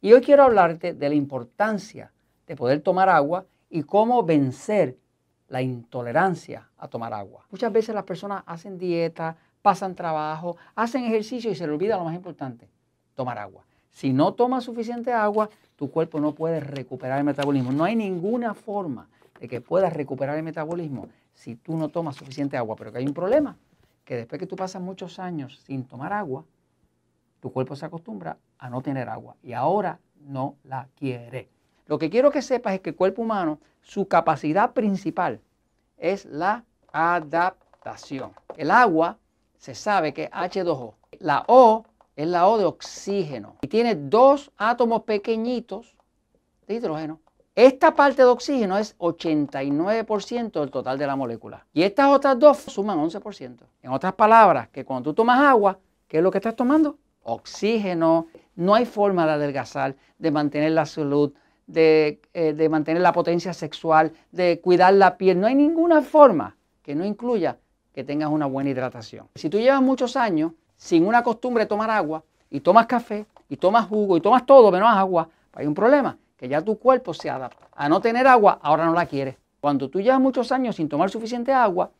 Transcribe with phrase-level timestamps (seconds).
[0.00, 2.12] Y hoy quiero hablarte de la importancia
[2.46, 4.96] de poder tomar agua y cómo vencer
[5.48, 7.44] la intolerancia a tomar agua.
[7.50, 12.04] Muchas veces las personas hacen dieta, pasan trabajo, hacen ejercicio y se les olvida lo
[12.04, 12.68] más importante,
[13.14, 13.64] tomar agua.
[13.90, 17.72] Si no tomas suficiente agua, tu cuerpo no puede recuperar el metabolismo.
[17.72, 19.08] No hay ninguna forma
[19.40, 22.76] de que puedas recuperar el metabolismo si tú no tomas suficiente agua.
[22.76, 23.56] Pero que hay un problema,
[24.04, 26.44] que después que tú pasas muchos años sin tomar agua,
[27.40, 31.48] tu cuerpo se acostumbra a no tener agua y ahora no la quiere.
[31.86, 35.40] Lo que quiero que sepas es que el cuerpo humano, su capacidad principal
[35.96, 38.32] es la adaptación.
[38.56, 39.18] El agua
[39.58, 40.94] se sabe que es H2O.
[41.20, 41.84] La O
[42.16, 45.96] es la O de oxígeno y tiene dos átomos pequeñitos
[46.66, 47.20] de hidrógeno.
[47.54, 51.64] Esta parte de oxígeno es 89% del total de la molécula.
[51.72, 53.60] Y estas otras dos suman 11%.
[53.82, 56.98] En otras palabras, que cuando tú tomas agua, ¿qué es lo que estás tomando?
[57.26, 58.28] Oxígeno.
[58.54, 61.32] No hay forma de adelgazar, de mantener la salud,
[61.66, 65.38] de, eh, de mantener la potencia sexual, de cuidar la piel.
[65.38, 67.58] No hay ninguna forma que no incluya
[67.92, 69.28] que tengas una buena hidratación.
[69.34, 73.56] Si tú llevas muchos años sin una costumbre de tomar agua y tomas café y
[73.56, 77.30] tomas jugo y tomas todo menos agua, hay un problema que ya tu cuerpo se
[77.30, 77.68] adapta.
[77.74, 79.36] A no tener agua, ahora no la quieres.
[79.60, 81.90] Cuando tú llevas muchos años sin tomar suficiente agua,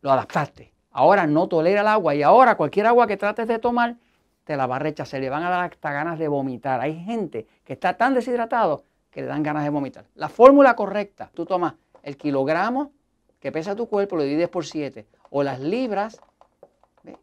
[0.00, 0.72] lo adaptaste.
[0.90, 3.96] Ahora no tolera el agua y ahora cualquier agua que trates de tomar,
[4.44, 5.06] te la va a rechazar.
[5.06, 6.80] Se le van a dar hasta ganas de vomitar.
[6.80, 10.04] Hay gente que está tan deshidratado que le dan ganas de vomitar.
[10.14, 12.92] La fórmula correcta, tú tomas el kilogramo
[13.40, 16.20] que pesa tu cuerpo, lo divides por 7, o las libras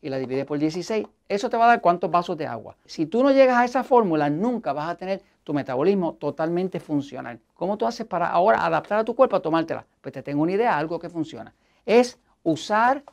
[0.02, 2.76] y la divides por 16, eso te va a dar cuántos vasos de agua.
[2.86, 7.40] Si tú no llegas a esa fórmula, nunca vas a tener tu metabolismo totalmente funcional.
[7.54, 9.86] ¿Cómo tú haces para ahora adaptar a tu cuerpo a tomártela?
[10.02, 11.54] Pues te tengo una idea, algo que funciona.
[11.86, 13.04] Es usar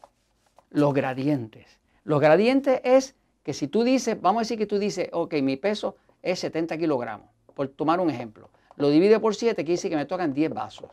[0.71, 1.79] los gradientes.
[2.03, 3.15] Los gradientes es
[3.47, 6.77] que si tú dices, vamos a decir que tú dices, ok, mi peso es 70
[6.79, 8.51] kilogramos, por tomar un ejemplo.
[8.75, 10.91] Lo divide por 7, quiere decir que me tocan 10 vasos.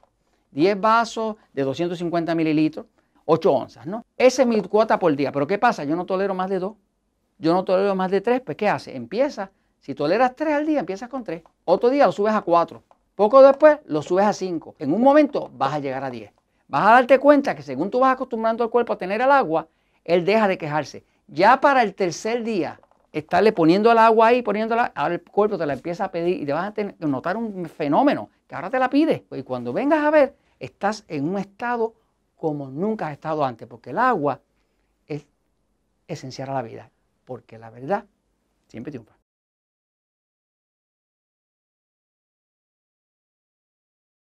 [0.51, 2.86] 10 vasos de 250 mililitros,
[3.25, 4.05] 8 onzas, ¿no?
[4.15, 5.31] Esa es mi cuota por día.
[5.31, 5.83] Pero ¿qué pasa?
[5.83, 6.75] Yo no tolero más de 2.
[7.39, 8.42] Yo no tolero más de 3.
[8.42, 8.95] Pues ¿qué hace?
[8.95, 9.49] Empieza
[9.80, 11.42] si toleras 3 al día, empiezas con 3.
[11.65, 12.83] Otro día lo subes a 4.
[13.15, 14.75] Poco después lo subes a 5.
[14.77, 16.31] En un momento vas a llegar a 10.
[16.67, 19.67] Vas a darte cuenta que según tú vas acostumbrando al cuerpo a tener el agua,
[20.03, 21.03] él deja de quejarse.
[21.33, 22.80] Ya para el tercer día,
[23.11, 26.45] estarle poniendo el agua ahí, poniéndola, ahora el cuerpo te la empieza a pedir y
[26.45, 29.26] te vas a notar un fenómeno que ahora te la pide.
[29.32, 31.95] Y cuando vengas a ver, estás en un estado
[32.36, 34.42] como nunca has estado antes, porque el agua
[35.08, 35.26] es
[36.08, 36.92] esencial a la vida,
[37.26, 38.05] porque la verdad
[38.67, 39.16] siempre triunfa.